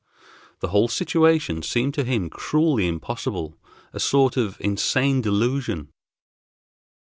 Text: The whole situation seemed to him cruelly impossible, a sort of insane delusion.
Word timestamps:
The 0.61 0.69
whole 0.69 0.87
situation 0.87 1.61
seemed 1.61 1.93
to 1.93 2.03
him 2.03 2.31
cruelly 2.31 2.87
impossible, 2.87 3.59
a 3.93 3.99
sort 3.99 4.35
of 4.35 4.59
insane 4.59 5.21
delusion. 5.21 5.89